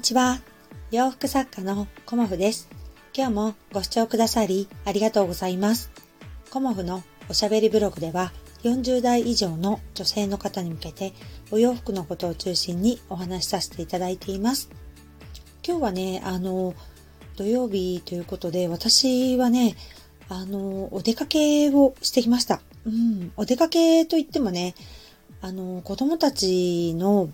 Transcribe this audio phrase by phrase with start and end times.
[0.00, 0.40] にちは。
[0.90, 2.70] 洋服作家のコモフです。
[3.14, 5.90] 今日もご視聴くださりありがとうございます。
[6.50, 11.12] コモフのおしゃべりブログでは40代以上の女性の方に向けて
[11.50, 14.70] お洋服のことを中心にお話しさせていただいています。
[15.62, 16.72] 今日はね、あの、
[17.36, 19.76] 土曜日ということで私はね、
[20.30, 22.62] あの、お出かけをしてきました。
[22.86, 24.74] うん、お出かけといってもね、
[25.42, 27.28] あの、子供たちの、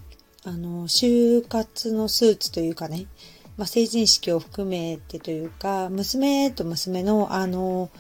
[0.46, 3.06] あの、就活のスーツというかね、
[3.56, 7.90] まあ、成人式を含めてというか、娘と娘の、あの、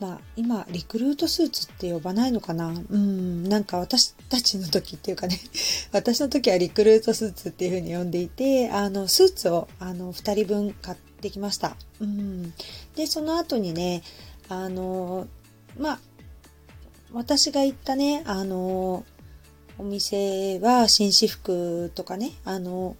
[0.00, 2.68] まあ、今、リクルートスーツって呼ばないのかな？
[2.68, 5.38] うん、なんか私たちの時っていうかね、
[5.92, 11.76] 私の時はリクルートスーツっていう風に呼んでいて、あの、スーツを、あの、二人分買ってきました。
[12.00, 12.52] うん。
[12.96, 14.02] で、その後にね、
[14.48, 15.28] あの、
[15.78, 16.00] まあ、
[17.12, 19.04] 私が行ったね、あの、
[19.80, 22.96] お店は紳士服とかね、あの、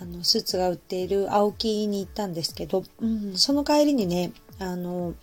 [0.00, 5.14] あのスーツが売っている青木に行ったんですけど、うん、その帰りにね、あの、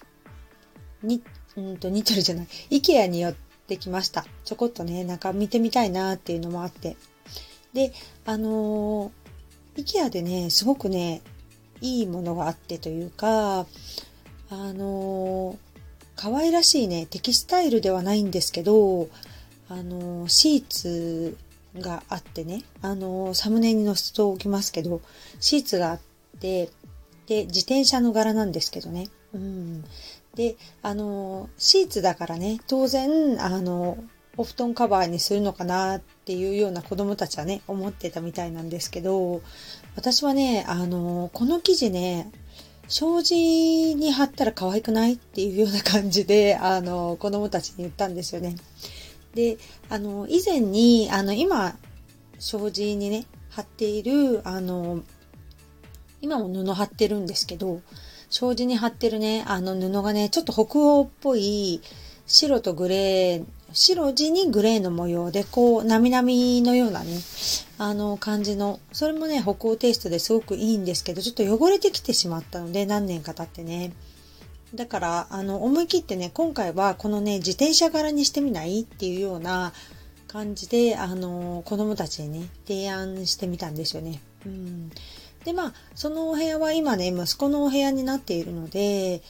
[1.03, 1.21] に、
[1.57, 3.33] うんと、ニトリじゃない、イケアに寄っ
[3.67, 4.25] てきました。
[4.45, 6.95] ちょこっとね、なんか見てみたいなっていうのもあって。
[7.73, 7.91] で、
[8.25, 9.11] あの、
[9.75, 11.21] イケアでね、すごくね、
[11.81, 13.65] いいものがあってというか、
[14.49, 15.57] あの、
[16.15, 19.09] 可愛らしいね、テキスタイルではないんですけど、
[19.69, 21.37] あの、シーツ
[21.77, 25.01] があってね、あの、サムネに載せておきますけど、
[25.39, 25.99] シーツがあっ
[26.39, 26.69] て、
[27.27, 29.07] で、自転車の柄なんですけどね。
[29.33, 29.83] うん。
[30.35, 34.03] で、あの、シーツだからね、当然、あの、
[34.37, 39.41] お布団カバーにするのかなっていうような子供たちはね、思ってたみたいなんですけど、
[39.95, 42.31] 私はね、あの、この生地ね、
[42.87, 48.55] 障子に貼ったら可愛くないっていうような感じで、あの、子供たちに言ったんですよね。
[49.39, 49.57] で、
[49.89, 51.77] あの、以前に、あの、今、
[52.39, 55.01] 障子にね、貼っている、あの、
[56.21, 57.81] 今も布貼ってるんですけど、
[58.29, 61.81] 障子に貼ってるね、あの布がね、ちょっと北欧っぽい
[62.27, 67.17] 白とグレー、白地にグレーの模様で、こう、なみなみのようなね、
[67.77, 73.93] あの感じの、それもね、北欧テイストですごくいいんですけど、ちょっと汚れてきてしまったので、何年か経ってね。
[74.73, 79.73] だから、あの、思い切ってね、今回はこのね、自転車柄にしてみないっていうような
[80.27, 84.21] 感じで、あの、子供たちにね、提案してみたんですよね。
[84.45, 84.89] うん。
[85.43, 89.21] で、まあ、そのお部屋は今ね、息子のお部屋になっているので、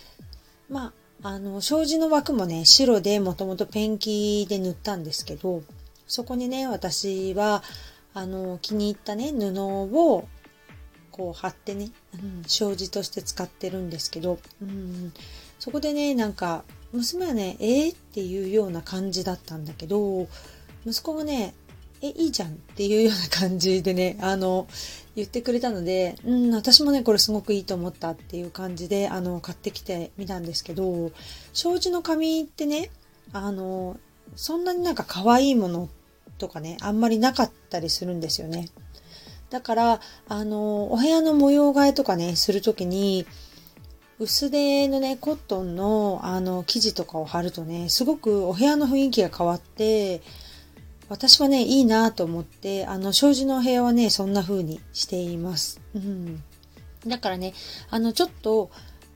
[0.70, 5.64] まあ、あの、障子の枠もね、白でもともとペンキで塗ったんですけど、
[6.08, 7.64] そこにね、私は、
[8.14, 10.28] あの、気に入ったね、布を、
[11.20, 15.12] こう貼ってね、うん、障子として使ってるんですけど、うん、
[15.60, 16.64] そこでね、なんか、
[16.94, 20.30] 娘はね、えー、っていうような感じだったんだけど、
[20.86, 21.54] 息子がね、
[22.02, 24.66] え、いいじゃんっていうような感じでね、あの、
[25.18, 31.12] 言ってくれたので、うん、私もね、これすごくいいと思ったっていう感じで、あの、買ってきてみたんですけど、
[31.52, 32.92] 障子の紙ってね、
[33.34, 34.00] あの、
[34.38, 35.90] そんなになんか可愛いもの
[36.38, 38.70] とかね、あんまりなかったりするんですよね。
[39.50, 43.26] だから、あの、お部屋の模様替えとかね、するときに、
[44.20, 50.22] 薄手のね、コットンの、あの、生地とかを貼るとね、すごくお部屋の雰囲気が変わって、
[51.08, 55.80] 私はね、いいなと思って、あの、障子のお部屋はね、そんな風にしています。
[55.96, 56.44] うん。
[57.08, 57.54] だからね、
[57.90, 58.70] あの、ちょっと、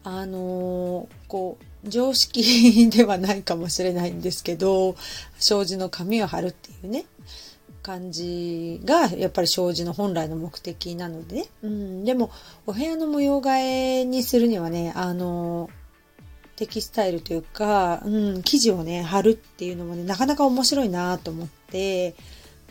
[0.03, 4.95] あのーこう、常識ではないかもしれないんですけど、
[5.37, 7.05] 障子の紙を貼るっていうね、
[7.83, 11.45] 感じが、やっぱり障子の本来の目的なのでね。
[11.61, 12.05] うん。
[12.05, 12.31] でも、
[12.65, 15.69] お部屋の模様替えにするにはね、あの
[16.55, 22.15] テキスタイルというか、うん、生地をね、貼るっていうのもね、なかなか面白いなと思って、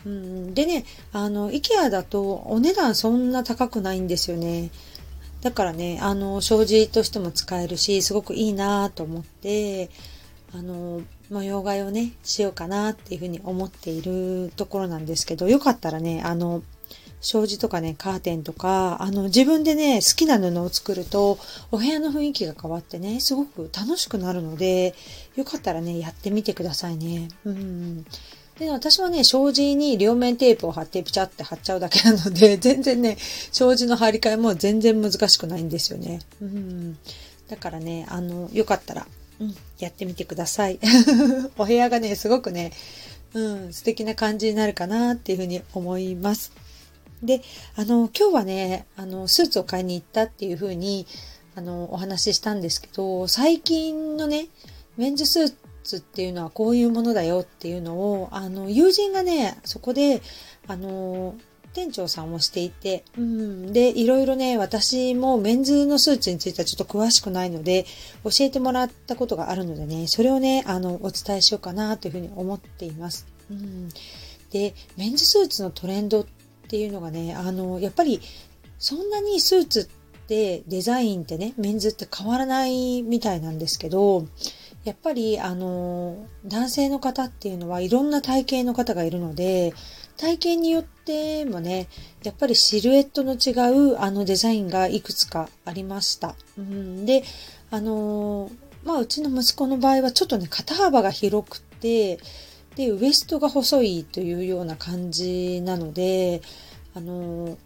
[0.05, 4.71] うん、でね、あの、IKEA だとお値段そんな高くないんですよね。
[5.41, 9.89] だからね、あの、障子としても使えるし、すごくいいなと思って、
[10.53, 16.61] あの、模様替えをね、しようかなっていうふうに思っているところなんですけど、よかったらね、あの、
[17.21, 21.39] 障子とかね、カーテンとか、あの、自分でね、好きな布を作ると、
[21.71, 24.93] お部屋の雰囲気が変わってね、すごく楽しくなるので、
[25.35, 27.29] よかったらね、やってみてくださいね。
[27.45, 28.05] うん。
[28.59, 33.17] で、私はね、障子に両面テープを貼ってピチャって貼っちゃうだけなので、 全然ね、
[33.51, 36.19] 障子の貼り替えも全然難しくないんですよね。
[36.41, 36.97] うん。
[37.47, 39.07] だからね、あの、よかったら、
[39.39, 40.79] うん、やってみてください。
[41.57, 42.71] お部屋がね、すごくね、
[43.33, 46.51] うん、素敵な感じになるかなっていうふうに思います。
[47.23, 47.41] で、
[47.75, 51.07] あの、今日はね、あの、スーツを買いに行ったっていうふうに、
[51.55, 54.47] あの、お話ししたんですけど、最近のね、
[54.97, 55.53] メンズスー
[55.83, 60.21] ツっていうのはこういうものだよっていうのを、あの、友人がね、そこで、
[60.67, 61.35] あの、
[61.73, 67.85] 店長さんをしていて、うん、で、いろいろね、私もメンズのスーツについてはちょっと詳しくないので、
[68.23, 73.25] 教えてもらったことがあるのでね、それをね、あの、お伝えしようかなというふうに思っています。
[73.49, 73.89] うん、
[74.51, 76.25] で、メンズスーツのトレンドっ
[76.67, 78.21] ていうのがね、あの、やっぱり、
[78.77, 84.27] そんなにスーツってデザインってね、メンズって変わらないみたいなんですけど、
[84.83, 89.73] やっぱり、あの、男性の方っていうのはいろんな体型の方がいるので、
[90.17, 91.87] 体型によってもね、
[92.23, 93.51] やっぱりシルエットの違
[93.91, 96.35] うあのデザインがいくつかありました。
[96.57, 97.23] うん、で、
[97.71, 98.51] あの
[98.83, 102.19] まあうちの息子の場合はちょっとね、肩幅が広くて、
[102.75, 106.41] で、ウエストが細いというような感じなので、
[106.95, 107.57] あの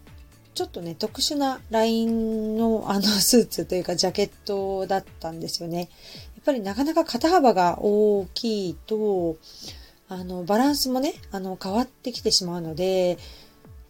[0.54, 5.88] ちょっとね、特殊なラインのあのスーツというかジャケットだったんですよね。
[6.34, 9.36] やっぱりなかなか肩幅が大きいと、
[10.08, 13.18] あの、バランスもね、あの、変わってきてしまうので、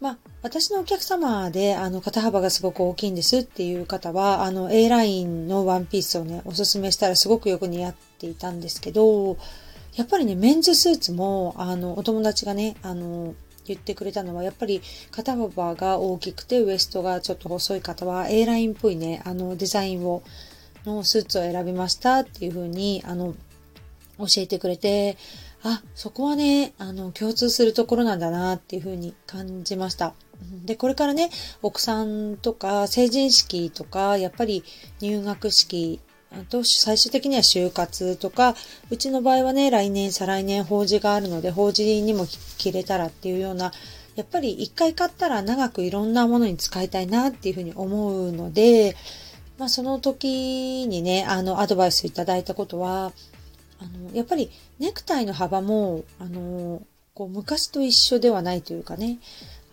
[0.01, 9.37] まあ、私のお客様で、あの、肩幅がすごく大きいんですっていう方は、あの、A ラインのワンピースをね、おすすめしたらすごくよく似合っていたんですけど、
[9.95, 13.33] やっぱりね、メンズスーツも、あの、お友達がね、あの、
[13.65, 14.81] 言ってくれたのは、やっぱり
[15.11, 20.23] 肩幅が大きくてウエストがちょっと細い方は A ラインっぽいね、あの、デザインを、
[20.85, 23.35] のスーツを選びましたっていう風に、あの、
[24.17, 25.17] 教えてくれて、
[25.63, 30.13] あ、そこはね、あの、共通するところなんだなっていうふうに感じました。
[30.65, 31.29] で、これからね、
[31.61, 34.63] 奥さんとか成人式とか、やっぱり
[35.01, 35.99] 入学式、
[36.31, 38.55] あと最終的には就活とか、
[38.89, 42.25] うちの場合はね、来年、再来年法事があるので、法事にも
[42.57, 43.73] 着れたらっていうような、
[44.15, 48.95] やっぱり一回買ったら長くいろんなものに使いたいなっていうふうに思うので、
[49.57, 53.11] まあその時にね、あの、アドバイスいただいたことは、
[53.79, 54.49] あの、やっぱり
[54.79, 56.81] ネクタイの幅も、あの、
[57.13, 59.19] こう昔と一緒ではないというかね、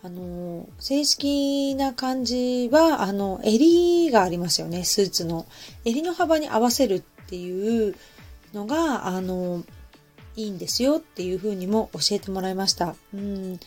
[0.02, 5.46] あの、正式な感じは、あの、襟がありますよね、スーツの。
[5.84, 7.96] 襟の幅に合わせるっていう
[8.54, 9.64] のが、あの、
[10.36, 12.94] いいんですよっていうふうにも教えてもらいました。
[13.14, 13.58] うん。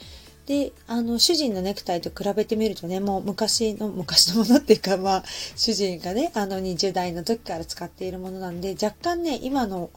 [0.45, 5.23] で、あの、主人のネクタイと比べてみるとね、もう昔の、昔のものっていうか、まあ、
[5.55, 9.89] 主人がね、あの20代の時から使っているものなんで、若干ね、今の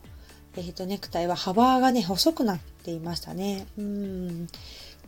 [0.56, 3.66] えっ、ー、と、ネクタイは幅がね、細くなっていましたね。
[3.78, 4.46] うん。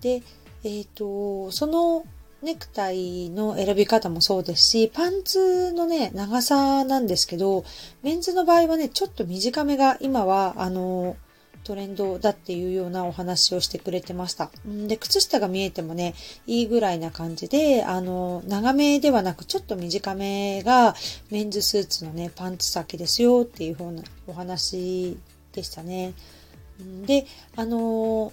[0.00, 0.22] で、
[0.64, 2.04] えっ、ー、と、その
[2.42, 7.64] ネクタイの選び方もそうですし、パンツのね、長さなんですけど、
[8.02, 11.16] メンズの場合はね、ちょっと短めが今は、あの、
[11.64, 14.50] トレンドだっていうようなお話をしてくれてました。
[14.66, 16.14] で、靴下が見えてもね、
[16.46, 20.94] いいぐらいな感じで、あの、長めではなくちょっと短めが
[21.30, 25.16] メンズスーツのね、パンツ先ですよっていう風なお話
[25.52, 26.12] でしたね。
[27.06, 27.26] で、
[27.56, 28.32] あの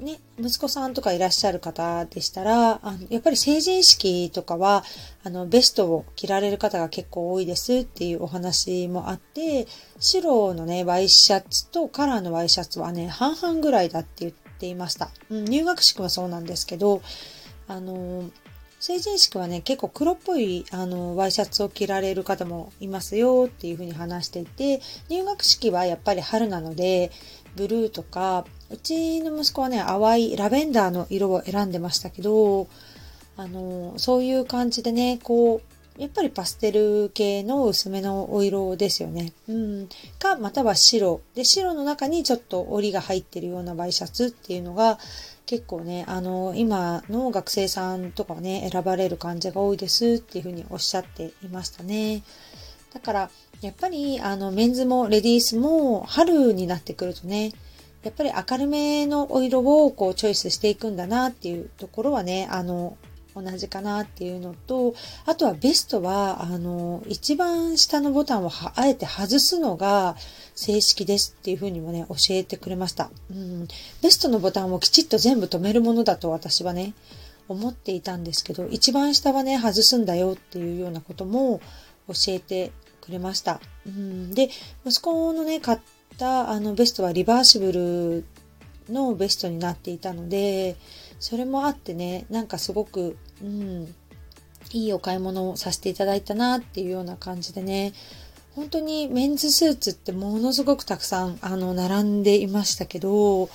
[0.00, 4.84] ね、息子さんとかいらっしゃる方でしたら、あのやっぱり成人式とかは、
[5.24, 9.66] あの、ベストを着られる方が結構多いですっていうお話もあって、
[9.98, 15.10] 白のね、ワイシャツとカラーのワイシャツはね、半々ぐらいだって言っていました。
[15.30, 17.02] うん、入学式はそうなんですけど、
[17.66, 18.30] あの
[18.80, 27.10] 成人式はね、結構黒っぽいあのワイシャツを着られる方もいますよっていうふうに話していて、入学式はやっぱり春なので、
[27.56, 32.68] ブルーとか、うちの息子はね、淡いラベンダーの色を選んでましたけど、
[33.36, 39.32] あの、そういう感じでね、こう、やっぱりパステル系の薄めのお色ですよね。
[39.48, 39.88] うん。
[40.18, 41.20] か、または白。
[41.34, 44.98] で、白の中にちょっと折りが入ってるようなワイシャツっていうのが、
[45.46, 52.22] 結構ね、あの、今の学生さんとかね、選ばれる感じが多いですっていうふうにおっしゃっていましたね。
[52.92, 57.52] だから、やっぱり、あの、メンズもレディースも春になってくるとね、
[58.02, 62.96] やっぱり明るめのお色をこうチョイスしていくんだなっていうところはね、あの、
[63.34, 64.94] 同じかなっていうのと、
[65.26, 70.16] あとはベストは、あの、一番下のボタンをあえて外すのが
[70.54, 73.10] 正式ですっていうふうにもね、教えてくれました。
[73.30, 73.68] うん。
[74.02, 76.94] ベストのボタンをきちっと全部止めるものだと私はね、
[77.48, 81.60] 思っていたんですけど、一番下はね、外すんだよっていうようなことも
[82.08, 83.60] 教えてくれました。
[83.86, 84.34] うん。
[84.34, 84.50] で、
[84.84, 85.78] 息子のね、買っ
[86.18, 88.24] たあのベストはリバーシブル
[88.92, 90.76] のベストになっていたので、
[91.20, 93.94] それもあってね、なんかすごく、うん、
[94.72, 97.92] いいお買い物をさせていただいたなっていうような感じでね、
[98.54, 103.48] 本当にメンズスーツってものすごくたくさん、あの、並んでいましたけど、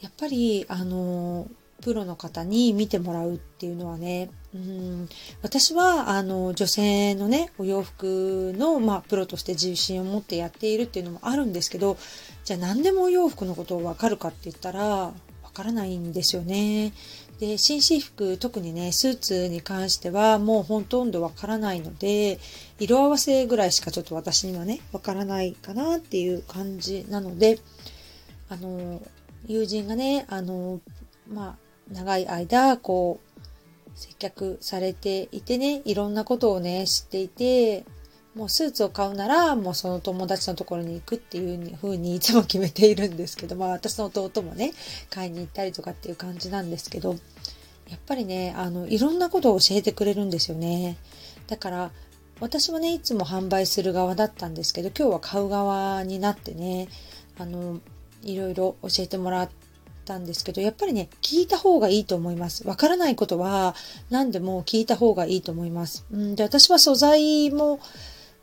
[0.00, 1.46] やっぱり、あの、
[1.82, 5.08] プロの方に見てもらうっていうのはね、うん、
[5.42, 11.98] 私は、あの、女性のね、お洋服の、まあ、プロとして自信を持ってやっているっていうのもあるんですけど、
[12.44, 15.14] じゃあ何でもお洋服のことをわかるかって言ったら、わ
[15.48, 16.92] わからないんですよね。
[17.40, 22.38] で、紳士服、特にね、スーツに関してはもうほとんどわからないので、
[22.78, 27.58] 色合わせぐらいしかちょっと私にはね、わからないかなっていう感じなので、
[28.48, 29.02] あの、
[29.46, 30.80] 友人がね、あの、
[31.28, 31.56] まあ、
[31.92, 33.27] 長い間、こう、
[33.98, 37.84] 接客されていてね、いろんなことをね、知っていて、
[38.36, 44.72] もうスーツを買うなら、もうその友達のところに行くっていう風にいつも決めているんですけど、まあ私の弟もね、
[45.10, 47.16] 買いに行ったりとかっていう感じなんですけど、
[47.88, 50.96] やっぱりね、あの、いろんなことを教えてくれるんですよね。
[51.48, 51.90] だから、
[52.38, 56.86] 私はね、いつも販売する側だったんですけど、今日は買う側になってね、
[57.36, 57.80] あの、
[58.22, 59.50] いろいろ教えてもらっ
[60.08, 62.66] たんですけど、やっぱりね、聞いた方がいいと思います。
[62.66, 63.74] わからないことは
[64.10, 66.06] 何でも聞いた方がいいと思います。
[66.10, 67.80] うんで、私は素材も、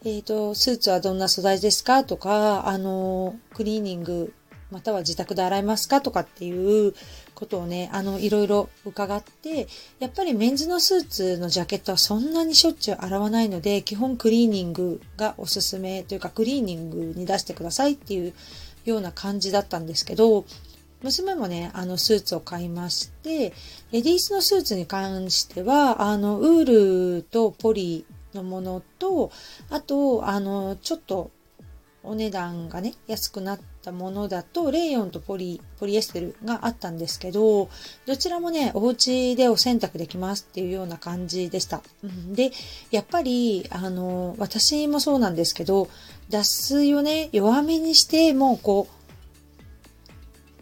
[0.03, 4.33] えっ、ー、と、スーツはどんな素材ですかとか、あの、クリーニング、
[4.71, 6.93] または自宅で洗いますかとかっていう
[7.33, 9.67] ことをね、あの、いろいろ伺って、
[9.99, 18.33] やっぱりメンズのスーツのジャケットはそんなにしょっちゅう洗わないので、基本クリーニングがおすすめというか、クリーニングに出してくださいっていう
[18.85, 20.45] ような感じだったんですけど、
[21.05, 23.53] 娘もね、あの、スーツを買いまして、
[23.91, 29.31] レディースのスーツに関しては、あの、ウールとポリのものと、
[29.69, 31.29] あと、あの、ちょっと
[32.01, 37.69] お値段がね、安くなったものだと、レイヨンとポリ、ポリエステルがあったんですけど、
[38.07, 41.83] どちらもね、お家でお洗濯できますっていうような感じでした。
[42.31, 42.51] で、
[42.89, 45.87] やっぱり、あの、私もそうなんですけど、
[46.29, 48.94] 脱水をね、弱めにして、もうこう、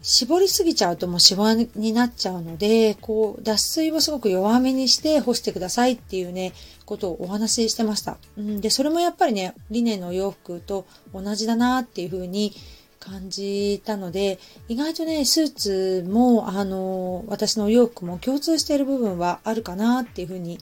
[0.06, 6.52] 絞りすぎちゃうともうシワになっちゃうので、こう、脱水をすごく弱めにして干してくださいっていうね、
[6.84, 8.18] ことをお話ししてました。
[8.36, 10.84] うん、で、それもやっぱりね、リネンの洋服と
[11.14, 12.52] 同じだなっていうふうに
[13.00, 20.58] 感じたので、意外とね、スーツも、あの、私の洋服も共通している部分はあるかなっていうふうに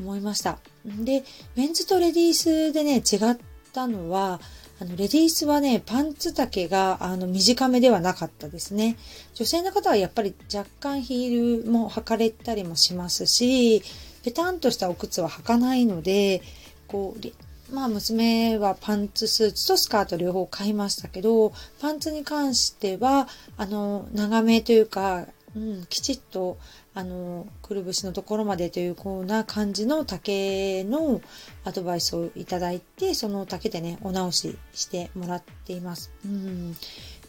[0.00, 0.60] 思いました。
[0.86, 1.24] で、
[1.56, 3.36] メンズとレディースでね、違っ
[3.74, 4.40] たのは、
[4.80, 8.96] あの、レディースはね、パンツ丈が、あの、短めではなかったですね。
[9.34, 13.82] 女性の方はやっぱり若干ヒールも履かれたりもしますし、
[14.22, 16.42] ペタンとしたお靴は履かないので、
[16.86, 26.56] こう、まあ娘はパンツスーツとスカート両方買いましたけど、パンツに関しては、あの、長めというか、うん、きちっと、
[26.98, 31.20] あの、くるぶしのところまでというこうな感じの丈の
[31.62, 36.10] アドバイスをいただいて、その丈でね、お直ししてもらっています。
[36.24, 36.74] うん。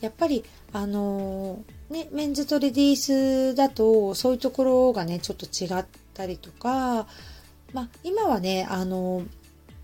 [0.01, 2.95] やっぱり、あのね、メンズとレディー
[3.51, 5.85] スだと、そういうところがね、ちょっと違っ
[6.15, 7.05] たりとか、
[7.71, 9.21] まあ、今はね、あの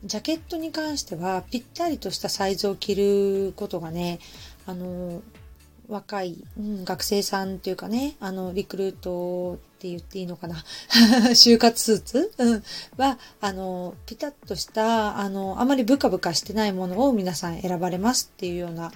[0.03, 4.17] ジャケットに関しては、ぴったりとしたサイズを着ることがね、
[4.65, 5.21] あの
[5.87, 10.63] 若い、うん、学生さんっていうかね、あの、リクルートって言っていいのかな？
[11.35, 12.63] 就活スーツ、うん、
[12.97, 18.91] は、あの、ピタッとした、あの、あまりブカブカしてないものを皆さん選ばれますっていうような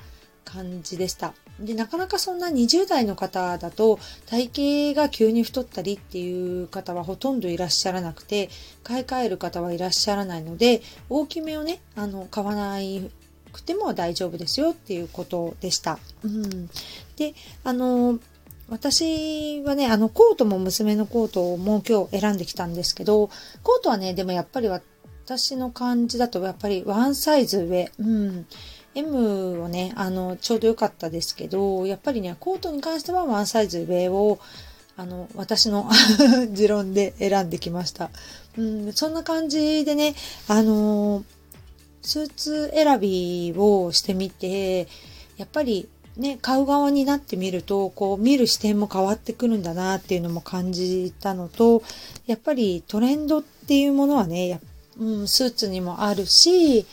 [0.46, 1.34] 感じでした。
[1.60, 8.50] で、なかなかそんな20代の方だと体型が急に太ったりっていう方はほとんどいらっしゃらなくて、
[8.84, 13.12] 買い替える方はいらっしゃらないので、大きめをね、あの、買わない
[13.52, 16.00] くても大丈夫ですよっていうことでした。
[16.24, 16.70] うん、
[17.18, 17.34] で、
[17.64, 18.20] あの、
[18.70, 23.30] 私はね、あの、コートも娘のコートをもう今日選んできたんですけど、
[23.64, 28.46] コートはね、でもやっぱり私の感じだとやっぱりワンサイズ上、うん。
[28.96, 34.40] M をね、あの、ちょうど良かったですけど、やっぱりね、コートに関してはワンサイズ上を、
[34.98, 35.90] あの、私の
[36.52, 38.10] 持論で選んできました。
[38.58, 40.16] うん、そんな感じでね、
[40.48, 41.24] あの
[42.02, 44.88] スーツ選びをしてみて、
[45.38, 45.88] やっぱり
[46.20, 51.82] ね、買う側になってみると、こう見る視点も変わってくるんだなっていうのも感じたのと、
[52.28, 54.60] やっぱりトレンドっていうものはね、
[55.00, 56.86] うん、スーツにもあるし、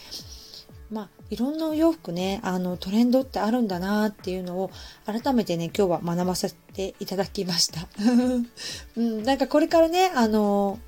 [0.93, 4.71] まあ、いろんなお洋服ね、あの、トレンドってあるんだなっていうのを、
[5.07, 7.89] 改めてね、今日は学ばせていただきました。
[8.97, 10.79] うん、なんかこれからね、あの、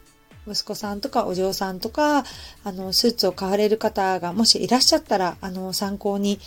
[0.46, 2.24] 息子さんとかお嬢さんとか、
[2.64, 6.38] あの、スーツを買われる方がもしいらっしゃったら、あの、参考に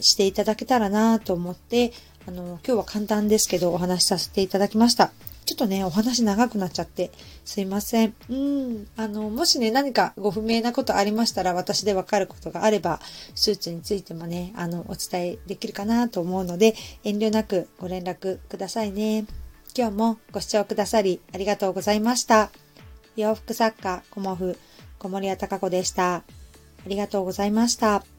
[0.00, 1.92] していただけたらなと思って、
[2.26, 5.12] あの、今日は簡単ですけどお話しさせていただきました。
[5.44, 7.10] ちょっとね、お話長くなっちゃって
[7.46, 8.14] すいません。
[8.28, 8.86] うん。
[8.96, 13.00] あの、もしね、何かご不明なことありましたら、私でわかることがあれば、
[13.34, 19.24] スーツについてもね、あの、お伝えできるかなと思うので、遠慮なくご連絡くださいね。
[19.74, 22.50] 今日もご視聴くださりありがとうございました。
[23.16, 24.58] 洋服作家、コモフ、
[24.98, 26.16] 小森屋隆子でした。
[26.16, 26.22] あ
[26.86, 28.17] りがとうございました。